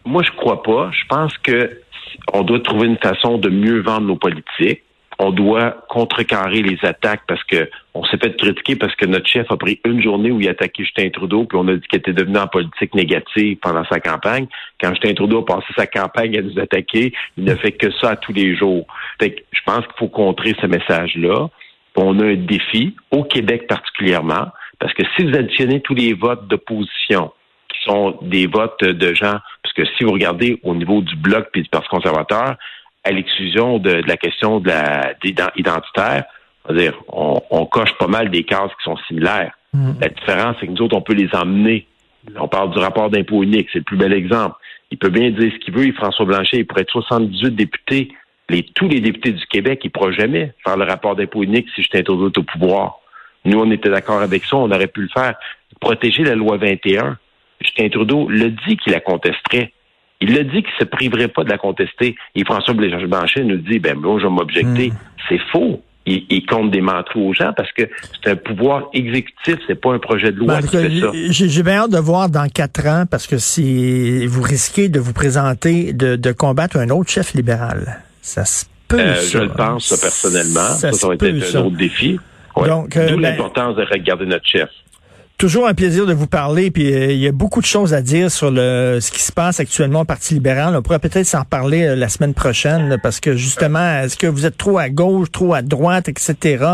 Moi, 0.07 0.23
je 0.25 0.31
crois 0.39 0.63
pas. 0.63 0.91
Je 0.93 1.07
pense 1.11 1.37
que 1.43 1.79
on 2.33 2.43
doit 2.43 2.61
trouver 2.61 2.87
une 2.87 2.99
façon 2.99 3.37
de 3.37 3.51
mieux 3.51 3.83
vendre 3.83 4.07
nos 4.07 4.17
politiques. 4.17 4.83
On 5.25 5.31
doit 5.31 5.77
contrecarrer 5.89 6.63
les 6.63 6.79
attaques 6.83 7.23
parce 7.29 7.45
que 7.45 7.71
on 7.95 8.03
s'est 8.05 8.19
fait 8.19 8.37
critiquer 8.37 8.75
parce 8.75 8.93
que 8.97 9.07
notre 9.07 9.29
chef 9.29 9.49
a 9.53 9.57
pris 9.57 9.81
une 9.85 10.03
journée 10.03 10.33
où 10.33 10.41
il 10.41 10.49
a 10.49 10.51
attaqué 10.51 10.83
Justin 10.83 11.11
Trudeau, 11.11 11.45
puis 11.45 11.57
on 11.57 11.69
a 11.69 11.77
dit 11.77 11.87
qu'il 11.87 12.01
était 12.01 12.13
devenu 12.13 12.39
en 12.39 12.49
politique 12.49 12.93
négative 12.93 13.57
pendant 13.63 13.85
sa 13.85 14.01
campagne. 14.01 14.49
Quand 14.81 14.91
Justin 14.91 15.15
Trudeau 15.15 15.39
a 15.39 15.47
passé 15.47 15.69
sa 15.79 15.87
campagne 15.87 16.37
à 16.37 16.43
nous 16.43 16.59
attaquer, 16.59 17.13
il 17.37 17.45
ne 17.45 17.55
fait 17.55 17.71
que 17.71 17.93
ça 18.01 18.11
à 18.11 18.17
tous 18.17 18.33
les 18.33 18.57
jours. 18.57 18.85
Fait 19.21 19.31
que 19.31 19.43
je 19.53 19.61
pense 19.65 19.87
qu'il 19.87 19.95
faut 19.97 20.09
contrer 20.09 20.57
ce 20.61 20.67
message-là. 20.67 21.51
On 21.95 22.19
a 22.19 22.25
un 22.25 22.35
défi, 22.35 22.97
au 23.13 23.23
Québec 23.23 23.69
particulièrement, 23.69 24.49
parce 24.81 24.93
que 24.93 25.05
si 25.15 25.25
vous 25.25 25.37
additionnez 25.37 25.83
tous 25.83 25.95
les 25.95 26.15
votes 26.15 26.49
d'opposition, 26.49 27.31
qui 27.69 27.79
sont 27.85 28.19
des 28.23 28.49
votes 28.49 28.83
de 28.83 29.15
gens, 29.15 29.39
parce 29.63 29.75
que 29.77 29.85
si 29.97 30.03
vous 30.03 30.11
regardez 30.11 30.59
au 30.65 30.75
niveau 30.75 31.01
du 31.01 31.15
bloc 31.15 31.49
puis 31.53 31.63
du 31.63 31.69
Parti 31.69 31.89
conservateur, 31.89 32.57
à 33.05 33.11
l'exclusion 33.11 33.79
de, 33.79 34.01
de 34.01 34.09
la 34.09 34.17
question 34.17 34.61
de 34.61 34.69
la 34.69 35.15
identitaire, 35.57 36.25
on, 36.65 36.73
va 36.73 36.79
dire, 36.79 36.95
on, 37.09 37.41
on 37.51 37.67
coche 37.67 37.93
pas 37.99 38.07
mal 38.07 38.31
des 38.31 38.45
cases 38.45 38.71
qui 38.79 38.85
sont 38.85 38.97
similaires. 39.09 39.53
La 40.01 40.09
différence, 40.09 40.57
c'est 40.61 40.67
que 40.67 40.73
nous 40.73 40.83
autres, 40.83 40.97
on 40.97 41.01
peut 41.01 41.15
les 41.15 41.35
emmener. 41.35 41.87
On 42.39 42.47
parle 42.47 42.73
du 42.73 42.79
rapport 42.79 43.09
d'impôt 43.09 43.43
unique, 43.43 43.69
c'est 43.73 43.79
le 43.79 43.85
plus 43.85 43.97
bel 43.97 44.13
exemple. 44.13 44.57
Il 44.91 44.99
peut 44.99 45.09
bien 45.09 45.31
dire 45.31 45.51
ce 45.51 45.59
qu'il 45.65 45.73
veut, 45.73 45.87
il, 45.87 45.95
François 45.95 46.27
Blanchet, 46.27 46.59
il 46.59 46.67
pourrait 46.67 46.83
être 46.83 46.93
78 46.93 47.57
députés. 47.57 48.13
Les, 48.51 48.63
tous 48.63 48.87
les 48.87 49.01
députés 49.01 49.33
du 49.33 49.47
Québec, 49.47 49.81
ils 49.83 49.91
ne 49.99 50.13
jamais 50.13 50.53
faire 50.63 50.77
le 50.77 50.85
rapport 50.85 51.17
d'impôt 51.17 51.43
unique 51.43 51.69
si 51.75 51.83
j'étais 51.83 52.01
introduit 52.01 52.31
au 52.37 52.43
pouvoir. 52.43 52.99
Nous, 53.47 53.59
on 53.59 53.71
était 53.71 53.89
d'accord 53.89 54.21
avec 54.21 54.45
ça, 54.45 54.57
on 54.57 54.71
aurait 54.71 54.89
pu 54.89 55.03
le 55.03 55.09
faire. 55.09 55.35
Protéger 55.81 56.23
la 56.23 56.35
loi 56.35 56.59
21. 56.59 57.17
Justin 57.63 57.89
Trudeau 57.89 58.29
l'a 58.29 58.49
dit 58.49 58.77
qu'il 58.77 58.93
la 58.93 59.01
contesterait. 59.01 59.73
Il 60.23 60.35
l'a 60.35 60.45
dit 60.45 60.63
qu'il 60.63 60.73
se 60.79 60.85
priverait 60.85 61.29
pas 61.29 61.45
de 61.45 61.51
la 61.51 61.59
contester. 61.59 62.15
Et 62.35 62.45
François 62.45 62.73
Blanchet 62.75 63.45
nous 63.45 63.57
dit, 63.59 63.79
ben 63.79 63.97
moi, 63.99 64.19
je 64.19 64.25
vais 64.27 64.33
m'objecter. 64.33 64.93
C'est 65.29 65.41
faux. 65.51 65.83
il, 66.07 66.25
il 66.31 66.47
compte 66.47 66.71
des 66.71 66.81
mantras 66.81 67.19
aux 67.21 67.33
gens 67.33 67.53
parce 67.57 67.71
que 67.73 67.83
c'est 68.23 68.31
un 68.31 68.37
pouvoir 68.37 68.89
exécutif, 68.95 69.57
c'est 69.67 69.81
pas 69.81 69.93
un 69.93 69.99
projet 69.99 70.33
de 70.33 70.39
loi 70.39 70.61
Ben, 70.61 70.63
qui 70.67 70.77
fait 70.77 71.01
ça. 71.01 71.11
J'ai 71.49 71.63
bien 71.63 71.75
hâte 71.83 71.91
de 71.93 71.99
voir 71.99 72.29
dans 72.29 72.49
quatre 72.49 72.87
ans, 72.87 73.05
parce 73.11 73.27
que 73.27 73.39
si 73.39 74.27
vous 74.27 74.43
risquez 74.43 74.89
de 74.89 74.99
vous 75.01 75.13
présenter, 75.13 75.93
de, 75.93 76.17
de 76.17 76.33
combattre 76.33 76.77
un 76.79 76.89
autre 76.91 77.11
chef 77.11 77.35
libéral. 77.35 78.01
Ça 78.21 78.45
se 78.45 78.65
peut, 78.89 78.99
Euh, 79.01 79.15
ça. 79.17 79.39
je 79.39 79.45
le 79.45 79.49
pense 79.51 79.87
ça, 79.87 79.97
personnellement. 80.01 80.75
Ça, 80.75 80.93
ça, 80.93 80.93
se 80.93 81.07
va 81.07 81.17
peut, 81.17 81.37
être 81.37 81.45
ça. 81.45 81.59
un 81.59 81.63
autre 81.67 81.77
défi. 81.77 82.19
Ouais. 82.57 82.69
Donc, 82.69 82.97
euh, 82.97 83.09
D'où 83.09 83.17
ben- 83.17 83.23
l'importance 83.31 83.77
de 83.77 83.83
regarder 83.83 84.27
notre 84.27 84.47
chef. 84.47 84.69
Toujours 85.39 85.67
un 85.67 85.75
plaisir 85.75 86.07
de 86.07 86.13
vous 86.13 86.29
parler, 86.29 86.71
puis 86.71 86.93
euh, 86.93 87.11
il 87.11 87.19
y 87.19 87.27
a 87.27 87.33
beaucoup 87.33 87.61
de 87.61 87.67
choses 87.67 87.95
à 87.95 88.01
dire 88.01 88.31
sur 88.31 88.53
le 88.53 88.99
ce 89.01 89.11
qui 89.11 89.21
se 89.21 89.33
passe 89.33 89.59
actuellement 89.59 90.03
au 90.03 90.05
Parti 90.05 90.35
libéral. 90.35 90.77
On 90.77 90.83
pourrait 90.83 91.01
peut-être 91.01 91.27
s'en 91.27 91.41
reparler 91.41 91.83
euh, 91.85 91.97
la 91.97 92.09
semaine 92.09 92.33
prochaine, 92.33 92.89
là, 92.89 92.97
parce 92.99 93.19
que 93.19 93.35
justement, 93.35 94.03
est-ce 94.03 94.17
que 94.17 94.29
vous 94.29 94.47
êtes 94.47 94.57
trop 94.57 94.79
à 94.79 94.89
gauche, 94.89 95.33
trop 95.33 95.55
à 95.55 95.63
droite, 95.63 96.09
etc. 96.09 96.65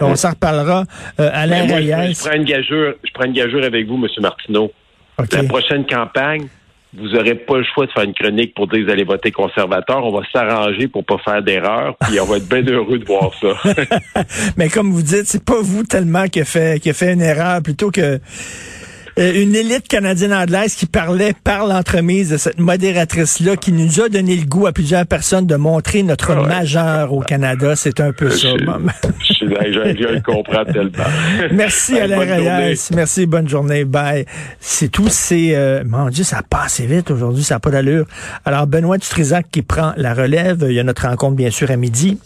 On 0.00 0.16
s'en 0.16 0.30
reparlera. 0.30 0.84
Euh, 1.18 1.30
Alain 1.32 1.66
Mais 1.66 1.68
moi, 1.68 1.80
je, 1.80 2.12
je 2.12 2.20
prends 2.28 2.36
une 2.36 2.44
gageure, 2.44 2.94
je 3.02 3.10
prends 3.14 3.24
une 3.24 3.32
gageure 3.32 3.64
avec 3.64 3.86
vous, 3.86 3.94
M. 3.94 4.06
Martineau. 4.20 4.70
OK. 5.18 5.32
La 5.32 5.44
prochaine 5.44 5.86
campagne, 5.86 6.46
vous 6.96 7.08
n'aurez 7.08 7.36
pas 7.36 7.58
le 7.58 7.64
choix 7.64 7.86
de 7.86 7.92
faire 7.92 8.02
une 8.02 8.14
chronique 8.14 8.54
pour 8.54 8.66
dire 8.66 8.80
que 8.80 8.84
vous 8.86 8.90
allez 8.90 9.04
voter 9.04 9.30
conservateur. 9.30 10.04
On 10.04 10.12
va 10.12 10.24
s'arranger 10.32 10.88
pour 10.88 11.04
pas 11.04 11.18
faire 11.18 11.42
d'erreur, 11.42 11.96
puis 12.00 12.18
on 12.18 12.24
va 12.24 12.38
être 12.38 12.48
bien 12.48 12.62
heureux 12.62 12.98
de 12.98 13.04
voir 13.04 13.30
ça. 13.40 13.48
Mais 14.56 14.68
comme 14.68 14.90
vous 14.90 15.02
dites, 15.02 15.26
c'est 15.26 15.44
pas 15.44 15.60
vous 15.60 15.84
tellement 15.84 16.26
qui 16.26 16.40
a 16.40 16.44
fait, 16.44 16.80
qui 16.82 16.90
a 16.90 16.94
fait 16.94 17.12
une 17.12 17.22
erreur, 17.22 17.62
plutôt 17.62 17.90
que 17.90 18.18
euh, 19.20 19.42
une 19.42 19.54
élite 19.54 19.86
canadienne-anglaise 19.88 20.74
qui 20.74 20.86
parlait 20.86 21.34
par 21.44 21.66
l'entremise 21.66 22.30
de 22.30 22.36
cette 22.36 22.58
modératrice-là 22.58 23.56
qui 23.56 23.72
nous 23.72 24.00
a 24.00 24.08
donné 24.08 24.36
le 24.36 24.46
goût 24.46 24.66
à 24.66 24.72
plusieurs 24.72 25.06
personnes 25.06 25.46
de 25.46 25.56
montrer 25.56 26.02
notre 26.02 26.32
Ah 26.32 26.42
ouais. 26.42 26.48
majeur 26.48 27.12
au 27.12 27.20
Canada. 27.20 27.76
C'est 27.76 28.00
un 28.00 28.12
peu 28.12 28.30
ça. 28.30 28.48
Je- 28.58 28.64
maman. 28.64 28.92
je, 29.40 30.20
comprends 30.22 30.64
tellement. 30.64 31.04
Merci 31.52 31.98
Alain. 31.98 32.18
Reyes. 32.18 32.88
Merci, 32.94 33.26
bonne 33.26 33.48
journée. 33.48 33.84
Bye. 33.84 34.24
C'est 34.60 34.88
tout. 34.88 35.08
C'est 35.08 35.54
euh, 35.54 35.82
mon 35.86 36.08
Dieu, 36.08 36.24
ça 36.24 36.42
passe 36.48 36.80
vite 36.80 37.10
aujourd'hui, 37.10 37.44
ça 37.44 37.56
n'a 37.56 37.60
pas 37.60 37.70
d'allure. 37.70 38.06
Alors 38.44 38.66
Benoît 38.66 38.98
Dutrisac 38.98 39.46
qui 39.50 39.62
prend 39.62 39.92
la 39.96 40.14
relève. 40.14 40.64
Il 40.68 40.72
y 40.74 40.80
a 40.80 40.84
notre 40.84 41.06
rencontre 41.06 41.36
bien 41.36 41.50
sûr 41.50 41.70
à 41.70 41.76
midi. 41.76 42.18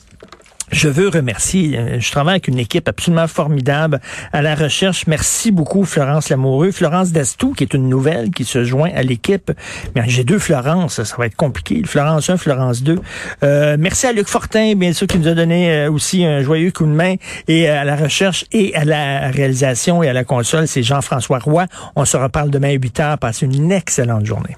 Je 0.75 0.89
veux 0.89 1.09
remercier, 1.09 1.79
euh, 1.79 2.01
je 2.01 2.11
travaille 2.11 2.33
avec 2.33 2.49
une 2.49 2.59
équipe 2.59 2.89
absolument 2.89 3.29
formidable 3.29 4.01
à 4.33 4.43
la 4.43 4.57
recherche. 4.57 5.07
Merci 5.07 5.53
beaucoup 5.53 5.85
Florence 5.85 6.31
Lamoureux, 6.31 6.73
Florence 6.73 7.13
Dastou 7.13 7.53
qui 7.53 7.63
est 7.63 7.75
une 7.75 7.89
nouvelle 7.89 8.33
qui 8.33 8.45
se 8.45 8.65
joint 8.65 8.91
à 8.93 9.05
l'équipe. 9.05 9.53
Mais 9.95 10.03
j'ai 10.09 10.25
deux 10.25 10.41
Florence, 10.41 11.01
ça 11.01 11.17
va 11.17 11.27
être 11.27 11.37
compliqué. 11.37 11.81
Florence 11.87 12.29
1, 12.29 12.39
Florence 12.39 12.83
2. 12.83 12.99
Euh, 13.45 13.77
merci 13.79 14.09
à 14.09 14.13
Luc 14.13 14.27
Fortin, 14.27 14.75
bien 14.75 14.93
sûr, 14.93 15.07
qui 15.07 15.21
nous 15.21 15.29
a 15.29 15.35
donné 15.35 15.71
euh, 15.71 15.93
aussi 15.93 16.25
un 16.25 16.41
joyeux 16.41 16.73
coup 16.73 16.87
de 16.87 16.91
main 16.91 17.15
et 17.47 17.69
à 17.69 17.85
la 17.85 17.95
recherche 17.95 18.45
et 18.51 18.75
à 18.75 18.85
la 18.85 19.31
réalisation 19.31 20.03
et 20.03 20.09
à 20.09 20.13
la 20.13 20.25
console, 20.25 20.67
c'est 20.67 20.83
Jean-François 20.83 21.39
Roy. 21.39 21.67
On 21.95 22.05
se 22.05 22.17
reparle 22.17 22.51
demain 22.51 22.71
à 22.71 22.73
8 22.73 22.99
heures. 22.99 23.19
Passez 23.19 23.47
une 23.47 23.71
excellente 23.71 24.27
journée. 24.27 24.57